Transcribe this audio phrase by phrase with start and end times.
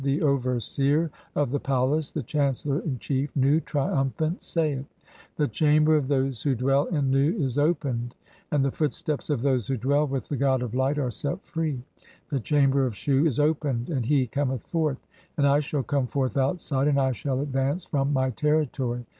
[0.03, 4.87] The overseer of the palace, the chancellor in chief, Nu, triumphant, saith:—
[5.37, 8.15] (2) "The chamber of those who dwell in Nu is opened,
[8.51, 11.83] and the "footsteps of those who dwell with the god of Light are set free.
[12.29, 14.63] "The chamber of Shu is opened, and he cometh.
[14.63, 14.97] forth;
[15.37, 19.05] and I "shall come forth (3) outside, and I shall advance from my "territory